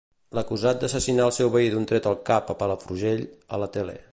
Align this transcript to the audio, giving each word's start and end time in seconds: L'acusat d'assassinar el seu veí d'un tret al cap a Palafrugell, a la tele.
L'acusat 0.35 0.79
d'assassinar 0.83 1.27
el 1.31 1.35
seu 1.37 1.51
veí 1.57 1.69
d'un 1.75 1.85
tret 1.91 2.09
al 2.13 2.17
cap 2.31 2.49
a 2.49 2.57
Palafrugell, 2.63 3.23
a 3.59 3.65
la 3.65 3.73
tele. 3.77 4.01